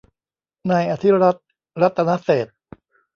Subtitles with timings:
[0.71, 1.37] นายอธิรัฐ
[1.81, 2.51] รัตนเศรษฐ